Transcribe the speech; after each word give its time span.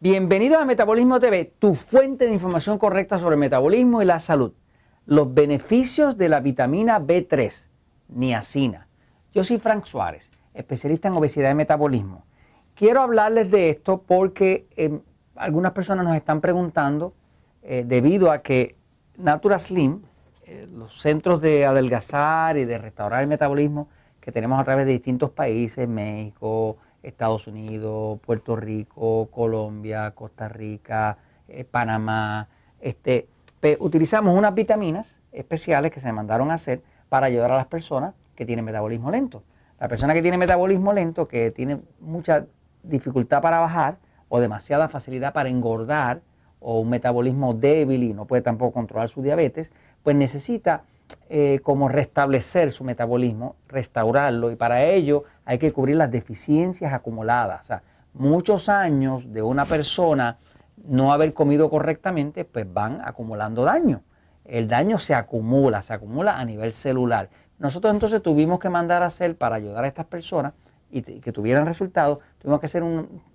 Bienvenidos 0.00 0.58
a 0.58 0.64
Metabolismo 0.64 1.18
TV, 1.18 1.52
tu 1.58 1.74
fuente 1.74 2.26
de 2.26 2.32
información 2.32 2.78
correcta 2.78 3.18
sobre 3.18 3.34
metabolismo 3.34 4.00
y 4.00 4.04
la 4.04 4.20
salud. 4.20 4.52
Los 5.06 5.34
beneficios 5.34 6.16
de 6.16 6.28
la 6.28 6.38
vitamina 6.38 7.00
B3, 7.00 7.52
niacina. 8.06 8.86
Yo 9.34 9.42
soy 9.42 9.58
Frank 9.58 9.86
Suárez, 9.86 10.30
especialista 10.54 11.08
en 11.08 11.14
obesidad 11.14 11.50
y 11.50 11.56
metabolismo. 11.56 12.26
Quiero 12.76 13.00
hablarles 13.00 13.50
de 13.50 13.70
esto 13.70 14.04
porque 14.06 14.68
em, 14.76 15.00
algunas 15.34 15.72
personas 15.72 16.04
nos 16.04 16.14
están 16.14 16.40
preguntando, 16.40 17.14
eh, 17.64 17.82
debido 17.84 18.30
a 18.30 18.40
que 18.40 18.76
Natura 19.16 19.58
Slim, 19.58 20.02
eh, 20.44 20.68
los 20.72 21.00
centros 21.00 21.40
de 21.40 21.66
adelgazar 21.66 22.56
y 22.56 22.66
de 22.66 22.78
restaurar 22.78 23.22
el 23.22 23.26
metabolismo 23.26 23.88
que 24.20 24.30
tenemos 24.30 24.60
a 24.60 24.62
través 24.62 24.86
de 24.86 24.92
distintos 24.92 25.30
países, 25.30 25.88
México, 25.88 26.76
Estados 27.08 27.46
Unidos, 27.46 28.20
Puerto 28.20 28.56
Rico, 28.56 29.28
Colombia, 29.30 30.12
Costa 30.12 30.48
Rica, 30.48 31.18
eh, 31.48 31.64
Panamá. 31.64 32.48
Este, 32.80 33.28
utilizamos 33.80 34.36
unas 34.36 34.54
vitaminas 34.54 35.20
especiales 35.32 35.92
que 35.92 36.00
se 36.00 36.12
mandaron 36.12 36.50
a 36.50 36.54
hacer 36.54 36.82
para 37.08 37.26
ayudar 37.26 37.50
a 37.50 37.56
las 37.56 37.66
personas 37.66 38.14
que 38.34 38.46
tienen 38.46 38.64
metabolismo 38.64 39.10
lento. 39.10 39.42
La 39.80 39.88
persona 39.88 40.14
que 40.14 40.22
tiene 40.22 40.38
metabolismo 40.38 40.92
lento, 40.92 41.28
que 41.28 41.50
tiene 41.50 41.80
mucha 42.00 42.46
dificultad 42.82 43.42
para 43.42 43.58
bajar 43.58 43.98
o 44.28 44.40
demasiada 44.40 44.88
facilidad 44.88 45.32
para 45.32 45.48
engordar 45.48 46.20
o 46.60 46.80
un 46.80 46.90
metabolismo 46.90 47.54
débil 47.54 48.02
y 48.02 48.14
no 48.14 48.26
puede 48.26 48.42
tampoco 48.42 48.72
controlar 48.72 49.08
su 49.08 49.22
diabetes, 49.22 49.72
pues 50.02 50.16
necesita 50.16 50.82
eh, 51.30 51.60
como 51.62 51.88
restablecer 51.88 52.72
su 52.72 52.84
metabolismo, 52.84 53.56
restaurarlo 53.68 54.50
y 54.50 54.56
para 54.56 54.84
ello 54.84 55.24
hay 55.44 55.58
que 55.58 55.72
cubrir 55.72 55.96
las 55.96 56.10
deficiencias 56.10 56.92
acumuladas. 56.92 57.60
O 57.60 57.64
sea, 57.64 57.82
muchos 58.14 58.68
años 58.68 59.32
de 59.32 59.42
una 59.42 59.64
persona 59.64 60.38
no 60.86 61.12
haber 61.12 61.34
comido 61.34 61.68
correctamente, 61.70 62.44
pues 62.44 62.72
van 62.72 63.00
acumulando 63.04 63.64
daño. 63.64 64.02
El 64.44 64.68
daño 64.68 64.98
se 64.98 65.14
acumula, 65.14 65.82
se 65.82 65.92
acumula 65.92 66.38
a 66.38 66.44
nivel 66.44 66.72
celular. 66.72 67.28
Nosotros 67.58 67.92
entonces 67.92 68.22
tuvimos 68.22 68.58
que 68.58 68.70
mandar 68.70 69.02
a 69.02 69.06
hacer 69.06 69.36
para 69.36 69.56
ayudar 69.56 69.84
a 69.84 69.88
estas 69.88 70.06
personas 70.06 70.54
y, 70.90 71.02
que 71.02 71.32
tuvieran 71.32 71.66
resultados, 71.66 72.20
tuvimos 72.38 72.60
que 72.60 72.66
hacer 72.66 72.82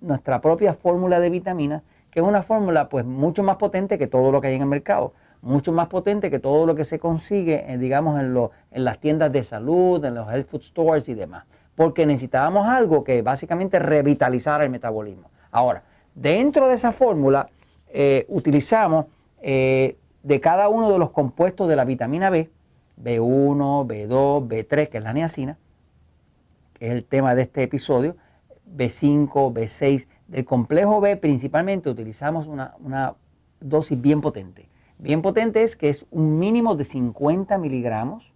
nuestra 0.00 0.40
propia 0.40 0.74
fórmula 0.74 1.20
de 1.20 1.30
vitaminas, 1.30 1.82
que 2.10 2.20
es 2.20 2.26
una 2.26 2.42
fórmula 2.42 2.88
pues 2.88 3.04
mucho 3.04 3.42
más 3.42 3.56
potente 3.56 3.98
que 3.98 4.06
todo 4.06 4.32
lo 4.32 4.40
que 4.40 4.48
hay 4.48 4.56
en 4.56 4.62
el 4.62 4.68
mercado 4.68 5.12
mucho 5.44 5.72
más 5.72 5.88
potente 5.88 6.30
que 6.30 6.38
todo 6.38 6.66
lo 6.66 6.74
que 6.74 6.84
se 6.84 6.98
consigue, 6.98 7.64
eh, 7.68 7.78
digamos, 7.78 8.18
en, 8.18 8.36
en 8.70 8.84
las 8.84 8.98
tiendas 8.98 9.30
de 9.30 9.42
salud, 9.44 10.02
en 10.04 10.14
los 10.14 10.28
health 10.32 10.48
food 10.48 10.62
stores 10.62 11.08
y 11.08 11.14
demás. 11.14 11.44
Porque 11.76 12.06
necesitábamos 12.06 12.66
algo 12.66 13.04
que 13.04 13.20
básicamente 13.22 13.78
revitalizara 13.78 14.64
el 14.64 14.70
metabolismo. 14.70 15.30
Ahora, 15.50 15.84
dentro 16.14 16.68
de 16.68 16.74
esa 16.74 16.92
fórmula 16.92 17.50
eh, 17.88 18.24
utilizamos 18.28 19.06
eh, 19.42 19.96
de 20.22 20.40
cada 20.40 20.68
uno 20.68 20.90
de 20.90 20.98
los 20.98 21.10
compuestos 21.10 21.68
de 21.68 21.76
la 21.76 21.84
vitamina 21.84 22.30
B, 22.30 22.50
B1, 23.02 23.86
B2, 23.86 24.48
B3, 24.48 24.88
que 24.88 24.98
es 24.98 25.04
la 25.04 25.12
niacina, 25.12 25.58
que 26.72 26.86
es 26.86 26.92
el 26.92 27.04
tema 27.04 27.34
de 27.34 27.42
este 27.42 27.62
episodio, 27.62 28.16
B5, 28.74 29.52
B6. 29.52 30.06
Del 30.26 30.46
complejo 30.46 31.02
B 31.02 31.18
principalmente 31.18 31.90
utilizamos 31.90 32.46
una, 32.46 32.74
una 32.80 33.14
dosis 33.60 34.00
bien 34.00 34.22
potente 34.22 34.68
bien 34.98 35.22
potente 35.22 35.62
es 35.62 35.76
que 35.76 35.88
es 35.88 36.06
un 36.10 36.38
mínimo 36.38 36.76
de 36.76 36.84
50 36.84 37.58
miligramos 37.58 38.32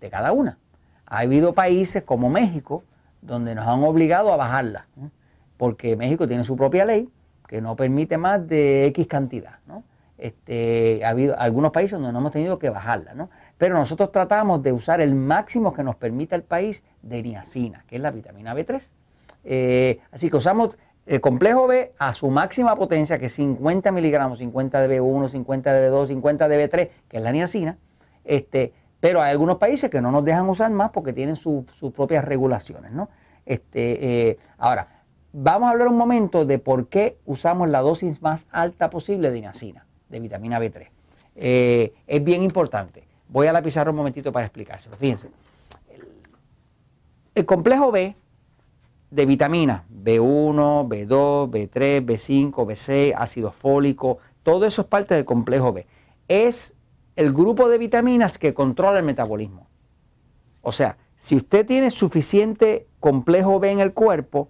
de 0.00 0.10
cada 0.10 0.32
una. 0.32 0.58
Ha 1.06 1.18
habido 1.18 1.54
países 1.54 2.02
como 2.02 2.28
México 2.28 2.84
donde 3.22 3.54
nos 3.54 3.66
han 3.66 3.82
obligado 3.82 4.32
a 4.32 4.36
bajarla, 4.36 4.86
porque 5.56 5.96
México 5.96 6.28
tiene 6.28 6.44
su 6.44 6.56
propia 6.56 6.84
ley 6.84 7.08
que 7.48 7.60
no 7.60 7.76
permite 7.76 8.18
más 8.18 8.46
de 8.46 8.86
X 8.86 9.06
cantidad. 9.06 9.58
Este, 10.18 11.04
ha 11.04 11.10
habido 11.10 11.38
algunos 11.38 11.72
países 11.72 11.92
donde 11.92 12.12
no 12.12 12.18
hemos 12.20 12.32
tenido 12.32 12.58
que 12.58 12.70
bajarla, 12.70 13.14
¿no? 13.14 13.28
pero 13.58 13.76
nosotros 13.76 14.12
tratamos 14.12 14.62
de 14.62 14.72
usar 14.72 15.00
el 15.00 15.14
máximo 15.14 15.72
que 15.72 15.82
nos 15.82 15.96
permita 15.96 16.36
el 16.36 16.42
país 16.42 16.82
de 17.02 17.22
niacina, 17.22 17.84
que 17.86 17.96
es 17.96 18.02
la 18.02 18.10
vitamina 18.10 18.54
B3. 18.54 18.82
Eh, 19.44 20.00
así 20.10 20.28
que 20.30 20.36
usamos 20.36 20.76
el 21.06 21.20
complejo 21.20 21.68
B 21.68 21.92
a 21.98 22.12
su 22.14 22.28
máxima 22.30 22.74
potencia, 22.74 23.18
que 23.18 23.26
es 23.26 23.34
50 23.34 23.92
miligramos, 23.92 24.38
50 24.38 24.86
de 24.86 25.00
B1, 25.00 25.28
50 25.28 25.72
de 25.72 25.90
B2, 25.90 26.06
50 26.08 26.48
de 26.48 26.68
B3, 26.68 26.90
que 27.08 27.16
es 27.16 27.22
la 27.22 27.30
niacina, 27.30 27.78
este, 28.24 28.72
pero 28.98 29.22
hay 29.22 29.30
algunos 29.30 29.58
países 29.58 29.88
que 29.88 30.00
no 30.00 30.10
nos 30.10 30.24
dejan 30.24 30.48
usar 30.48 30.70
más 30.72 30.90
porque 30.90 31.12
tienen 31.12 31.36
sus 31.36 31.64
propias 31.94 32.24
regulaciones. 32.24 32.90
¿no? 32.90 33.08
Este, 33.44 34.30
eh, 34.30 34.38
ahora, 34.58 35.04
vamos 35.32 35.68
a 35.68 35.70
hablar 35.70 35.86
un 35.86 35.96
momento 35.96 36.44
de 36.44 36.58
por 36.58 36.88
qué 36.88 37.18
usamos 37.24 37.68
la 37.68 37.82
dosis 37.82 38.20
más 38.20 38.46
alta 38.50 38.90
posible 38.90 39.30
de 39.30 39.40
niacina, 39.40 39.86
de 40.08 40.18
vitamina 40.18 40.58
B3. 40.58 40.88
Eh, 41.36 41.94
es 42.08 42.24
bien 42.24 42.42
importante. 42.42 43.04
Voy 43.28 43.46
a 43.46 43.52
la 43.52 43.62
pizarra 43.62 43.90
un 43.90 43.96
momentito 43.96 44.32
para 44.32 44.46
explicárselo. 44.46 44.96
Fíjense. 44.96 45.30
el 47.34 47.46
complejo 47.46 47.92
B 47.92 48.16
de 49.10 49.26
vitaminas, 49.26 49.82
B1, 49.90 50.88
B2, 50.88 51.50
B3, 51.50 52.04
B5, 52.04 52.52
B6, 52.52 53.14
ácido 53.16 53.52
fólico, 53.52 54.18
todo 54.42 54.66
eso 54.66 54.82
es 54.82 54.88
parte 54.88 55.14
del 55.14 55.24
complejo 55.24 55.72
B. 55.72 55.86
Es 56.28 56.74
el 57.14 57.32
grupo 57.32 57.68
de 57.68 57.78
vitaminas 57.78 58.38
que 58.38 58.54
controla 58.54 58.98
el 58.98 59.04
metabolismo. 59.04 59.66
O 60.62 60.72
sea, 60.72 60.96
si 61.16 61.36
usted 61.36 61.66
tiene 61.66 61.90
suficiente 61.90 62.86
complejo 63.00 63.58
B 63.58 63.70
en 63.70 63.80
el 63.80 63.92
cuerpo, 63.92 64.48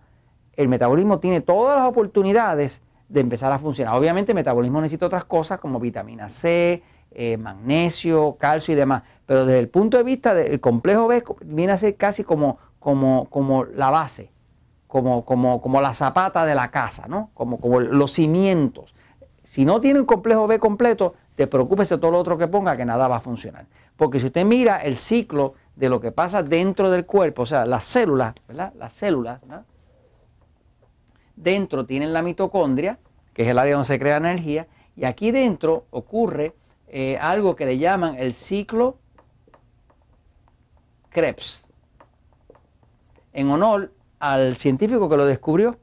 el 0.55 0.69
metabolismo 0.69 1.21
tiene 1.21 1.41
todas 1.41 1.79
las 1.79 1.89
oportunidades 1.89 2.83
de 3.09 3.21
empezar 3.21 3.53
a 3.53 3.59
funcionar. 3.59 3.95
Obviamente 3.95 4.33
el 4.33 4.37
metabolismo 4.37 4.81
necesita 4.81 5.07
otras 5.07 5.25
cosas 5.27 5.61
como 5.61 5.79
vitamina 5.79 6.29
C, 6.29 6.83
eh, 7.13 7.37
magnesio, 7.37 8.37
calcio 8.39 8.73
y 8.73 8.77
demás, 8.77 9.03
pero 9.27 9.47
desde 9.47 9.61
el 9.61 9.69
punto 9.69 9.97
de 9.97 10.03
vista 10.03 10.35
del 10.35 10.59
complejo 10.61 11.07
B 11.07 11.23
viene 11.45 11.73
a 11.73 11.77
ser 11.77 11.97
casi 11.97 12.25
como, 12.25 12.59
como, 12.81 13.29
como 13.31 13.65
la 13.65 13.91
base 13.91 14.31
como, 14.97 15.27
como, 15.27 15.61
como 15.61 15.83
la 15.83 15.93
zapata 15.93 16.47
de 16.47 16.55
la 16.55 16.71
casa, 16.71 17.07
¿no? 17.07 17.29
Como, 17.35 17.61
como 17.61 17.81
los 17.81 18.13
cimientos. 18.13 18.95
Si 19.45 19.67
no 19.67 19.79
tiene 19.79 20.01
un 20.01 20.07
complejo 20.07 20.47
B 20.47 20.59
completo, 20.59 21.13
te 21.35 21.47
preocupes 21.47 21.91
de 21.91 21.99
todo 21.99 22.13
lo 22.13 22.19
otro 22.19 22.39
que 22.39 22.49
ponga, 22.49 22.79
que 22.79 22.87
nada 22.87 23.07
va 23.07 23.17
a 23.17 23.21
funcionar. 23.21 23.67
Porque 23.99 24.19
si 24.19 24.27
usted 24.27 24.47
mira 24.47 24.79
el 24.79 24.97
ciclo 24.97 25.53
de 25.75 25.91
lo 25.91 26.01
que 26.01 26.13
pasa 26.13 26.43
dentro 26.43 26.91
del 26.91 27.05
cuerpo, 27.05 27.43
o 27.43 27.47
sea, 27.47 27.67
las 27.67 27.85
células, 27.85 28.37
¿verdad? 28.49 28.73
Las 28.79 28.95
células, 28.95 29.43
¿no? 29.45 29.65
Dentro 31.37 31.85
tienen 31.85 32.15
la 32.15 32.23
mitocondria, 32.23 32.99
que 33.35 33.43
es 33.43 33.49
el 33.49 33.59
área 33.59 33.75
donde 33.75 33.89
se 33.89 33.99
crea 33.99 34.17
energía, 34.17 34.67
y 34.97 35.05
aquí 35.05 35.31
dentro 35.31 35.85
ocurre 35.91 36.55
eh, 36.89 37.19
algo 37.21 37.55
que 37.55 37.67
le 37.67 37.77
llaman 37.77 38.17
el 38.19 38.33
ciclo 38.33 38.97
Krebs, 41.11 41.63
en 43.35 43.51
honor 43.51 43.91
al 44.19 44.57
científico 44.57 45.09
que 45.09 45.17
lo 45.17 45.27
descubrió, 45.27 45.79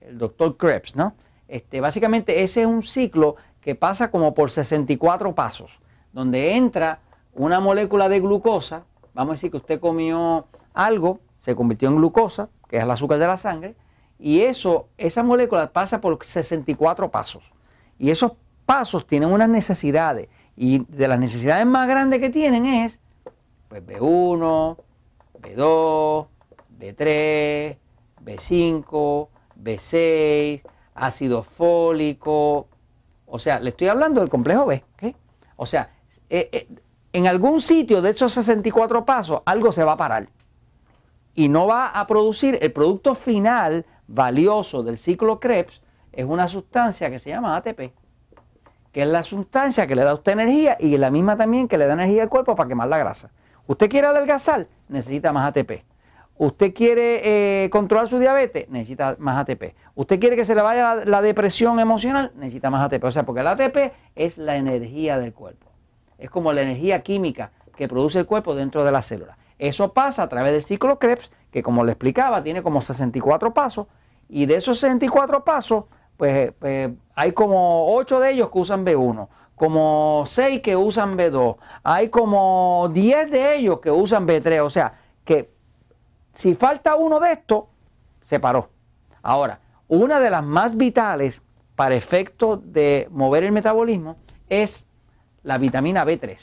el 0.00 0.18
doctor 0.18 0.56
Krebs, 0.56 0.96
¿no? 0.96 1.14
Este, 1.48 1.80
básicamente 1.80 2.42
ese 2.42 2.62
es 2.62 2.66
un 2.66 2.82
ciclo 2.82 3.36
que 3.60 3.74
pasa 3.74 4.10
como 4.10 4.34
por 4.34 4.50
64 4.50 5.34
pasos, 5.34 5.80
donde 6.12 6.54
entra 6.54 7.00
una 7.34 7.60
molécula 7.60 8.08
de 8.08 8.20
glucosa, 8.20 8.84
vamos 9.14 9.32
a 9.32 9.34
decir 9.34 9.50
que 9.50 9.58
usted 9.58 9.80
comió 9.80 10.46
algo, 10.72 11.20
se 11.38 11.54
convirtió 11.54 11.88
en 11.88 11.96
glucosa, 11.96 12.48
que 12.68 12.78
es 12.78 12.82
el 12.82 12.90
azúcar 12.90 13.18
de 13.18 13.26
la 13.26 13.36
sangre, 13.36 13.76
y 14.18 14.40
eso, 14.40 14.88
esa 14.96 15.22
molécula 15.22 15.72
pasa 15.72 16.00
por 16.00 16.24
64 16.24 17.10
pasos. 17.10 17.52
Y 17.98 18.10
esos 18.10 18.32
pasos 18.64 19.06
tienen 19.06 19.30
unas 19.30 19.48
necesidades, 19.48 20.28
y 20.56 20.84
de 20.88 21.08
las 21.08 21.18
necesidades 21.18 21.66
más 21.66 21.86
grandes 21.86 22.20
que 22.20 22.30
tienen 22.30 22.66
es, 22.66 22.98
pues 23.68 23.84
B1, 23.84 24.76
B2, 25.40 26.26
B3, 26.78 27.76
B5, 28.24 29.28
B6, 29.62 30.62
ácido 30.94 31.42
fólico. 31.42 32.68
O 33.26 33.38
sea, 33.38 33.60
le 33.60 33.70
estoy 33.70 33.88
hablando 33.88 34.20
del 34.20 34.30
complejo 34.30 34.66
B. 34.66 34.84
O 35.56 35.66
sea, 35.66 35.90
eh, 36.28 36.48
eh, 36.52 36.68
en 37.12 37.26
algún 37.26 37.60
sitio 37.60 38.02
de 38.02 38.10
esos 38.10 38.32
64 38.32 39.04
pasos 39.04 39.42
algo 39.46 39.72
se 39.72 39.84
va 39.84 39.92
a 39.92 39.96
parar 39.96 40.28
y 41.34 41.48
no 41.48 41.66
va 41.66 41.88
a 41.88 42.06
producir 42.06 42.58
el 42.60 42.72
producto 42.72 43.14
final 43.14 43.84
valioso 44.08 44.82
del 44.82 44.98
ciclo 44.98 45.38
Krebs, 45.38 45.80
es 46.12 46.24
una 46.24 46.48
sustancia 46.48 47.10
que 47.10 47.18
se 47.18 47.30
llama 47.30 47.56
ATP, 47.56 47.92
que 48.90 49.02
es 49.02 49.08
la 49.08 49.22
sustancia 49.22 49.86
que 49.86 49.94
le 49.94 50.02
da 50.02 50.12
a 50.12 50.14
usted 50.14 50.32
energía 50.32 50.76
y 50.80 50.96
la 50.96 51.10
misma 51.10 51.36
también 51.36 51.68
que 51.68 51.76
le 51.76 51.86
da 51.86 51.92
energía 51.92 52.22
al 52.22 52.28
cuerpo 52.28 52.56
para 52.56 52.68
quemar 52.68 52.88
la 52.88 52.98
grasa. 52.98 53.30
Usted 53.66 53.90
quiere 53.90 54.06
adelgazar, 54.06 54.66
necesita 54.88 55.32
más 55.32 55.48
ATP. 55.48 55.84
Usted 56.38 56.74
quiere 56.74 57.64
eh, 57.64 57.70
controlar 57.70 58.08
su 58.08 58.18
diabetes, 58.18 58.68
necesita 58.68 59.16
más 59.18 59.38
ATP. 59.38 59.74
Usted 59.94 60.20
quiere 60.20 60.36
que 60.36 60.44
se 60.44 60.54
le 60.54 60.60
vaya 60.60 60.96
la 61.06 61.22
depresión 61.22 61.80
emocional, 61.80 62.32
necesita 62.36 62.68
más 62.68 62.84
ATP. 62.84 63.04
O 63.04 63.10
sea, 63.10 63.24
porque 63.24 63.40
el 63.40 63.46
ATP 63.46 63.92
es 64.14 64.36
la 64.36 64.56
energía 64.56 65.18
del 65.18 65.32
cuerpo. 65.32 65.66
Es 66.18 66.28
como 66.28 66.52
la 66.52 66.62
energía 66.62 67.02
química 67.02 67.52
que 67.74 67.88
produce 67.88 68.18
el 68.18 68.26
cuerpo 68.26 68.54
dentro 68.54 68.84
de 68.84 68.92
la 68.92 69.00
célula. 69.00 69.38
Eso 69.58 69.92
pasa 69.94 70.24
a 70.24 70.28
través 70.28 70.52
del 70.52 70.62
ciclo 70.62 70.98
Krebs, 70.98 71.30
que 71.50 71.62
como 71.62 71.84
le 71.84 71.92
explicaba, 71.92 72.42
tiene 72.42 72.62
como 72.62 72.80
64 72.80 73.54
pasos. 73.54 73.86
Y 74.28 74.44
de 74.44 74.56
esos 74.56 74.78
64 74.78 75.44
pasos, 75.44 75.84
pues, 76.16 76.52
pues 76.58 76.90
hay 77.14 77.32
como 77.32 77.94
8 77.94 78.20
de 78.20 78.32
ellos 78.32 78.50
que 78.50 78.58
usan 78.58 78.84
B1, 78.84 79.28
como 79.54 80.24
6 80.26 80.60
que 80.60 80.76
usan 80.76 81.16
B2, 81.16 81.56
hay 81.82 82.08
como 82.08 82.90
10 82.92 83.30
de 83.30 83.56
ellos 83.56 83.80
que 83.80 83.90
usan 83.90 84.26
B3, 84.26 84.60
o 84.62 84.70
sea, 84.70 84.98
que 85.24 85.55
si 86.36 86.54
falta 86.54 86.94
uno 86.94 87.18
de 87.18 87.32
estos, 87.32 87.64
se 88.22 88.38
paró. 88.38 88.68
Ahora, 89.22 89.58
una 89.88 90.20
de 90.20 90.30
las 90.30 90.44
más 90.44 90.76
vitales 90.76 91.42
para 91.74 91.94
efecto 91.94 92.56
de 92.56 93.08
mover 93.10 93.44
el 93.44 93.52
metabolismo 93.52 94.16
es 94.48 94.86
la 95.42 95.58
vitamina 95.58 96.04
B3. 96.04 96.38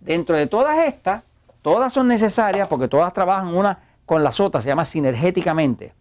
Dentro 0.00 0.36
de 0.36 0.46
todas 0.46 0.78
estas, 0.86 1.22
todas 1.62 1.92
son 1.92 2.08
necesarias 2.08 2.68
porque 2.68 2.88
todas 2.88 3.12
trabajan 3.12 3.54
una 3.54 3.78
con 4.06 4.22
las 4.22 4.40
otras, 4.40 4.64
se 4.64 4.70
llama 4.70 4.84
sinergéticamente. 4.84 5.94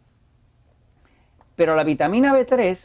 Pero 1.56 1.76
la 1.76 1.84
vitamina 1.84 2.34
B3, 2.34 2.78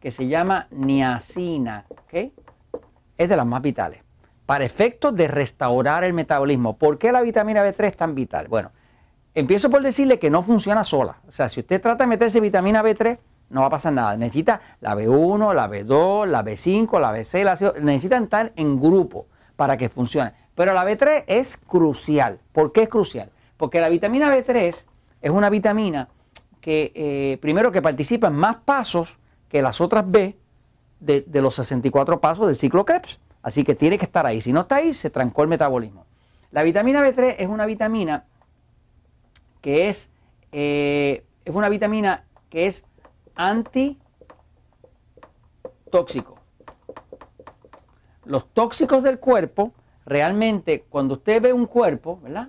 que 0.00 0.10
se 0.10 0.28
llama 0.28 0.68
niacina, 0.70 1.84
es 2.10 3.28
de 3.28 3.36
las 3.36 3.46
más 3.46 3.62
vitales. 3.62 4.02
Para 4.46 4.64
efectos 4.64 5.14
de 5.14 5.28
restaurar 5.28 6.04
el 6.04 6.12
metabolismo. 6.12 6.76
¿Por 6.76 6.98
qué 6.98 7.12
la 7.12 7.20
vitamina 7.20 7.64
B3 7.64 7.84
es 7.84 7.96
tan 7.96 8.14
vital? 8.14 8.48
Bueno, 8.48 8.70
empiezo 9.34 9.70
por 9.70 9.82
decirle 9.82 10.18
que 10.18 10.30
no 10.30 10.42
funciona 10.42 10.84
sola. 10.84 11.16
O 11.26 11.32
sea, 11.32 11.48
si 11.48 11.60
usted 11.60 11.80
trata 11.80 12.04
de 12.04 12.08
meterse 12.08 12.40
vitamina 12.40 12.82
B3, 12.82 13.18
no 13.50 13.60
va 13.60 13.66
a 13.66 13.70
pasar 13.70 13.92
nada. 13.92 14.16
Necesita 14.16 14.60
la 14.80 14.94
B1, 14.94 15.54
la 15.54 15.68
B2, 15.68 16.26
la 16.26 16.44
B5, 16.44 17.00
la 17.00 17.12
B6, 17.12 17.44
la 17.44 17.56
C. 17.56 17.72
Necesitan 17.80 18.24
estar 18.24 18.52
en 18.56 18.80
grupo 18.80 19.26
para 19.56 19.76
que 19.76 19.88
funcione. 19.88 20.32
Pero 20.54 20.72
la 20.72 20.84
B3 20.84 21.24
es 21.26 21.56
crucial. 21.56 22.40
¿Por 22.52 22.72
qué 22.72 22.82
es 22.82 22.88
crucial? 22.88 23.30
Porque 23.56 23.80
la 23.80 23.88
vitamina 23.88 24.34
B3 24.34 24.74
es 25.20 25.30
una 25.30 25.50
vitamina 25.50 26.08
que, 26.60 26.92
eh, 26.94 27.38
primero, 27.40 27.72
que 27.72 27.82
participa 27.82 28.28
en 28.28 28.34
más 28.34 28.56
pasos 28.56 29.18
que 29.48 29.62
las 29.62 29.80
otras 29.80 30.10
B 30.10 30.36
de, 31.00 31.22
de, 31.26 31.42
los 31.42 31.54
64 31.56 32.20
pasos 32.20 32.46
del 32.46 32.56
ciclo 32.56 32.84
Krebs. 32.84 33.18
Así 33.42 33.64
que 33.64 33.74
tiene 33.74 33.98
que 33.98 34.04
estar 34.04 34.24
ahí. 34.24 34.40
Si 34.40 34.52
no 34.52 34.62
está 34.62 34.76
ahí, 34.76 34.94
se 34.94 35.10
trancó 35.10 35.42
el 35.42 35.48
metabolismo. 35.48 36.06
La 36.52 36.62
vitamina 36.62 37.02
B3 37.02 37.36
es 37.38 37.48
una 37.48 37.66
vitamina 37.66 38.24
que 39.62 39.88
es, 39.88 40.10
eh, 40.50 41.24
es 41.46 41.54
una 41.54 41.70
vitamina 41.70 42.24
que 42.50 42.66
es 42.66 42.84
antitóxico. 43.34 44.02
Los 48.24 48.52
tóxicos 48.52 49.02
del 49.02 49.18
cuerpo, 49.18 49.72
realmente 50.04 50.84
cuando 50.90 51.14
usted 51.14 51.40
ve 51.40 51.52
un 51.52 51.66
cuerpo, 51.66 52.20
¿verdad? 52.22 52.48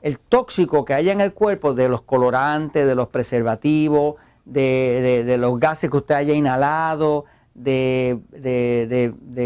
El 0.00 0.18
tóxico 0.18 0.84
que 0.84 0.94
haya 0.94 1.12
en 1.12 1.20
el 1.20 1.32
cuerpo 1.32 1.74
de 1.74 1.88
los 1.88 2.02
colorantes, 2.02 2.86
de 2.86 2.94
los 2.94 3.08
preservativos, 3.08 4.16
de, 4.44 5.36
los 5.38 5.58
gases 5.58 5.90
que 5.90 5.96
usted 5.96 6.14
haya 6.14 6.34
inhalado, 6.34 7.24
de, 7.54 8.18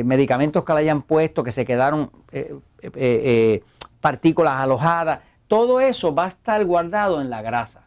medicamentos 0.05 0.65
que 0.65 0.73
le 0.73 0.81
hayan 0.81 1.03
puesto, 1.03 1.45
que 1.45 1.53
se 1.53 1.65
quedaron 1.65 2.11
eh, 2.33 2.55
eh, 2.83 3.63
partículas 4.01 4.55
alojadas, 4.55 5.21
todo 5.49 5.81
eso 5.81 6.15
va 6.15 6.27
a 6.27 6.29
estar 6.29 6.65
guardado 6.65 7.21
en 7.21 7.31
la 7.31 7.43
grasa. 7.43 7.83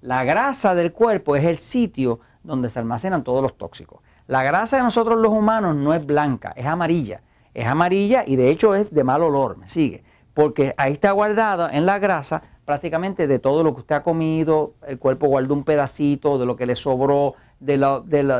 La 0.00 0.24
grasa 0.24 0.74
del 0.74 0.92
cuerpo 0.92 1.36
es 1.36 1.44
el 1.44 1.56
sitio 1.58 2.20
donde 2.42 2.68
se 2.68 2.78
almacenan 2.78 3.22
todos 3.24 3.42
los 3.42 3.56
tóxicos. 3.56 4.00
La 4.26 4.42
grasa 4.42 4.78
de 4.78 4.82
nosotros 4.82 5.18
los 5.18 5.32
humanos 5.32 5.76
no 5.76 5.94
es 5.94 6.04
blanca, 6.04 6.52
es 6.56 6.66
amarilla. 6.66 7.20
Es 7.52 7.66
amarilla 7.66 8.24
y 8.26 8.36
de 8.36 8.50
hecho 8.50 8.74
es 8.74 8.92
de 8.92 9.04
mal 9.04 9.22
olor, 9.22 9.56
me 9.56 9.68
sigue. 9.68 10.02
Porque 10.32 10.74
ahí 10.76 10.92
está 10.92 11.12
guardada 11.12 11.70
en 11.74 11.86
la 11.86 11.98
grasa 11.98 12.42
prácticamente 12.64 13.26
de 13.26 13.38
todo 13.38 13.62
lo 13.62 13.74
que 13.74 13.80
usted 13.82 13.96
ha 13.96 14.02
comido, 14.02 14.72
el 14.86 14.98
cuerpo 14.98 15.28
guarda 15.28 15.52
un 15.52 15.64
pedacito 15.64 16.38
de 16.38 16.46
lo 16.46 16.56
que 16.56 16.66
le 16.66 16.74
sobró, 16.74 17.34
de, 17.60 17.78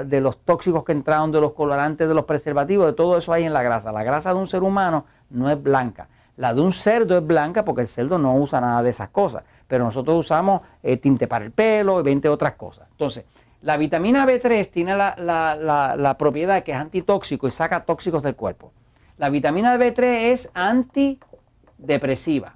de, 0.06 0.20
los 0.20 0.38
tóxicos 0.38 0.84
que 0.84 0.92
entraron, 0.92 1.30
de 1.30 1.40
los 1.40 1.52
colorantes, 1.52 2.08
de 2.08 2.14
los 2.14 2.24
preservativos, 2.24 2.86
de 2.86 2.92
todo 2.94 3.18
eso 3.18 3.32
hay 3.32 3.44
en 3.44 3.52
la 3.52 3.62
grasa. 3.62 3.92
La 3.92 4.02
grasa 4.02 4.32
de 4.32 4.38
un 4.38 4.46
ser 4.46 4.62
humano 4.62 5.04
no 5.30 5.50
es 5.50 5.62
blanca, 5.62 6.08
la 6.36 6.52
de 6.52 6.60
un 6.60 6.72
cerdo 6.72 7.16
es 7.16 7.26
blanca 7.26 7.64
porque 7.64 7.82
el 7.82 7.88
cerdo 7.88 8.18
no 8.18 8.34
usa 8.36 8.60
nada 8.60 8.82
de 8.82 8.90
esas 8.90 9.10
cosas, 9.10 9.44
pero 9.68 9.84
nosotros 9.84 10.18
usamos 10.18 10.62
eh, 10.82 10.96
tinte 10.96 11.26
para 11.26 11.44
el 11.44 11.52
pelo 11.52 12.00
y 12.00 12.02
20 12.02 12.28
otras 12.28 12.54
cosas. 12.54 12.88
Entonces, 12.90 13.24
la 13.62 13.76
vitamina 13.76 14.26
B3 14.26 14.70
tiene 14.70 14.96
la, 14.96 16.16
propiedad 16.18 16.62
que 16.62 16.72
es 16.72 16.78
antitóxico 16.78 17.46
y 17.46 17.50
saca 17.50 17.84
tóxicos 17.84 18.22
del 18.22 18.34
cuerpo. 18.34 18.72
La 19.16 19.30
vitamina 19.30 19.76
B3 19.76 20.02
es 20.32 20.50
antidepresiva. 20.54 22.54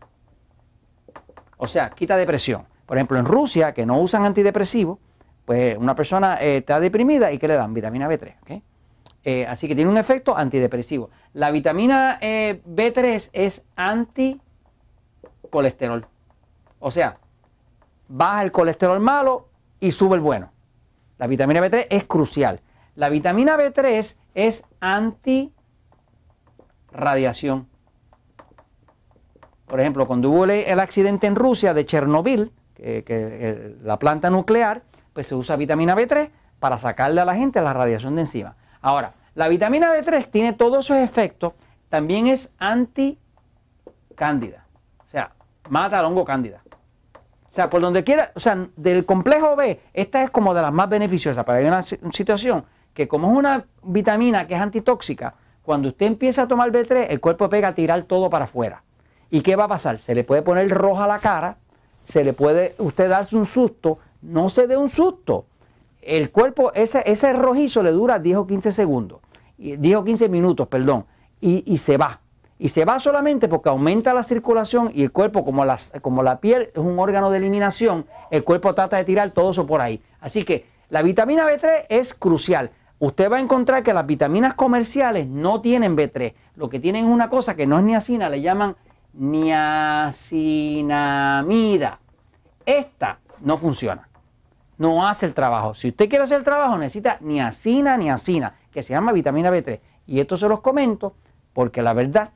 O 1.57 1.67
sea, 1.67 1.91
quita 1.91 2.17
depresión. 2.17 2.65
Por 2.85 2.99
ejemplo, 2.99 3.19
en 3.19 3.25
Rusia, 3.25 3.73
que 3.73 3.87
no 3.87 4.01
usan 4.01 4.25
antidepresivos, 4.25 4.99
pues 5.45 5.79
una 5.79 5.95
persona 5.95 6.43
eh, 6.43 6.59
está 6.59 6.79
deprimida 6.79 7.33
y 7.33 7.39
que 7.39 7.49
le 7.49 7.55
dan 7.55 7.73
vitamina 7.73 8.09
B3. 8.09 8.35
¿okay? 8.43 8.63
Eh, 9.25 9.47
así 9.47 9.69
que 9.69 9.75
tiene 9.75 9.91
un 9.91 9.99
efecto 9.99 10.37
antidepresivo. 10.37 11.11
La 11.35 11.51
vitamina 11.51 12.19
eh, 12.21 12.63
B3 12.67 13.31
es 13.33 13.65
anticolesterol. 13.77 16.07
O 16.79 16.91
sea, 16.91 17.19
baja 18.09 18.43
el 18.43 18.53
colesterol 18.53 19.01
malo 19.01 19.49
y 19.81 19.91
sube 19.91 20.17
el 20.17 20.21
bueno. 20.21 20.51
La 21.19 21.27
vitamina 21.27 21.61
B3 21.61 21.87
es 21.91 22.05
crucial. 22.05 22.61
La 22.95 23.09
vitamina 23.09 23.57
B3 23.57 24.15
es 24.35 24.65
antirradiación. 24.81 27.67
Por 29.67 29.81
ejemplo, 29.81 30.07
cuando 30.07 30.31
hubo 30.31 30.45
el 30.47 30.81
accidente 30.81 31.27
en 31.27 31.37
Rusia 31.37 31.75
de 31.75 31.85
Chernobyl, 31.85 32.53
que, 32.75 33.77
la 33.83 33.99
planta 33.99 34.31
nuclear, 34.31 34.83
pues 35.13 35.27
se 35.27 35.35
usa 35.35 35.57
vitamina 35.57 35.95
B3 35.95 36.31
para 36.59 36.79
sacarle 36.79 37.21
a 37.21 37.25
la 37.25 37.35
gente 37.35 37.61
la 37.61 37.73
radiación 37.73 38.15
de 38.15 38.23
encima. 38.23 38.57
Ahora, 38.81 39.15
la 39.35 39.49
vitamina 39.49 39.93
B3 39.93 40.31
tiene 40.31 40.53
todos 40.53 40.85
esos 40.85 40.99
efectos, 40.99 41.53
también 41.89 42.27
es 42.27 42.53
anticándida, 42.59 43.19
o 44.99 45.07
sea, 45.07 45.33
mata 45.69 45.99
al 45.99 46.05
hongo 46.05 46.25
cándida. 46.25 46.63
O 47.51 47.55
sea, 47.59 47.71
por 47.71 47.81
donde 47.81 48.05
quiera, 48.05 48.31
o 48.35 48.41
sea, 48.41 48.69
del 48.77 49.05
complejo 49.07 49.57
B, 49.57 49.81
esta 49.93 50.23
es 50.23 50.31
como 50.31 50.55
de 50.55 50.63
las 50.63 50.73
más 50.73 50.89
beneficiosas, 50.89 51.45
pero 51.45 51.59
hay 51.59 51.65
una 51.65 51.83
situación 51.83 52.65
que 52.93 53.09
como 53.09 53.33
es 53.33 53.39
una 53.39 53.65
vitamina 53.83 54.47
que 54.47 54.55
es 54.55 54.61
antitóxica, 54.61 55.35
cuando 55.63 55.89
usted 55.89 56.07
empieza 56.07 56.43
a 56.43 56.49
tomar 56.49 56.71
B3, 56.73 57.07
el 57.11 57.21
cuerpo 57.21 57.49
pega 57.49 57.69
a 57.69 57.75
tirar 57.75 58.03
todo 58.05 58.31
para 58.31 58.45
afuera. 58.45 58.83
¿Y 59.31 59.43
qué 59.43 59.57
va 59.57 59.65
a 59.65 59.69
pasar? 59.69 59.99
Se 59.99 60.15
le 60.15 60.25
puede 60.25 60.43
poner 60.43 60.69
roja 60.69 61.07
la 61.07 61.19
cara, 61.19 61.59
se 62.03 62.25
le 62.25 62.33
puede 62.33 62.75
usted 62.79 63.09
darse 63.09 63.37
un 63.37 63.45
susto, 63.45 63.99
no 64.23 64.49
se 64.49 64.67
dé 64.67 64.77
un 64.77 64.89
susto. 64.89 65.47
El 66.09 66.31
cuerpo, 66.31 66.73
ese, 66.73 67.03
ese 67.05 67.35
rojizo 67.35 67.83
le 67.83 67.93
dura 67.93 68.19
10 68.19 68.39
o 68.39 68.47
15 68.47 68.73
segundos. 68.73 69.21
10 69.59 69.97
o 69.97 70.05
15 70.05 70.31
minutos, 70.31 70.67
perdón, 70.67 71.05
y, 71.39 71.77
se 71.77 71.99
va. 71.99 72.21
Y 72.59 72.71
se 72.71 72.87
va 72.87 72.99
solamente 72.99 73.47
porque 73.47 73.69
aumenta 73.69 74.15
la 74.15 74.23
circulación 74.23 74.91
y 74.95 75.03
el 75.03 75.13
cuerpo, 75.13 75.45
como, 75.45 75.67
como 76.01 76.23
la 76.23 76.41
piel 76.41 76.71
es 76.73 76.79
un 76.79 76.99
órgano 76.99 77.31
de 77.31 77.37
eliminación, 77.37 78.07
el 78.31 78.43
cuerpo 78.43 78.75
trata 78.75 78.97
de 78.97 79.05
tirar 79.05 79.33
todo 79.33 79.51
eso 79.51 79.67
por 79.67 79.83
ahí. 79.83 80.01
Así 80.19 80.45
que 80.45 80.65
la 80.89 81.03
vitamina 81.03 81.47
B3 81.47 81.85
es 81.91 82.15
crucial. 82.15 82.71
Usted 83.01 83.31
va 83.31 83.37
a 83.37 83.41
encontrar 83.41 83.83
que 83.83 83.93
las 83.93 84.07
vitaminas 84.07 84.55
comerciales 84.55 85.29
no 85.29 85.61
tienen 85.61 85.95
B3. 85.95 86.33
Lo 86.57 86.71
que 86.71 86.81
tienen 86.81 87.05
es 87.05 87.11
una 87.11 87.29
cosa 87.29 87.55
que 87.55 87.67
no 87.67 87.79
es 87.79 87.85
niacina, 87.85 88.31
le 88.31 88.41
llaman 88.41 88.77
niacinamida. 89.13 92.01
Esta 92.65 93.19
no 93.43 93.59
funciona. 93.59 94.08
No 94.79 95.07
hace 95.07 95.27
el 95.27 95.35
trabajo. 95.35 95.75
Si 95.75 95.89
usted 95.89 96.09
quiere 96.09 96.25
hacer 96.25 96.39
el 96.39 96.45
trabajo, 96.45 96.79
necesita 96.79 97.19
niacina, 97.21 97.97
niacina 97.97 98.55
que 98.71 98.83
se 98.83 98.93
llama 98.95 99.13
vitamina 99.13 99.51
B3. 99.51 99.81
Y 100.07 100.21
esto 100.21 100.37
se 100.37 100.49
los 100.49 100.61
comento 100.61 101.15
porque 101.53 101.83
la 101.83 101.93
verdad 101.93 102.31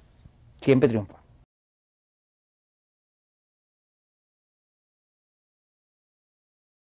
siempre 0.61 0.89
triunfa. 0.89 1.22